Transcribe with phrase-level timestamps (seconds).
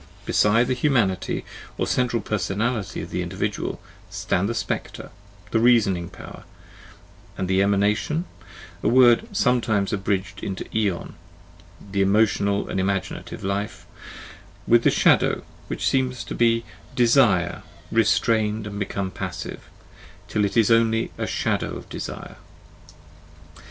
[0.25, 1.45] Beside the Humanity,
[1.77, 5.11] or central personality of the individual, stand the Spectre,
[5.51, 6.43] the reasoning power,
[7.37, 8.25] and the Emanation
[8.81, 11.13] (a word sometimes abridged into Eon,)
[11.91, 13.85] the emotional and imaginative life,
[14.65, 16.65] with the Shadow, which seems to be
[16.95, 17.61] desire,
[17.91, 19.69] restrained and become passive,"
[20.27, 22.37] till it is only the shadow of desire."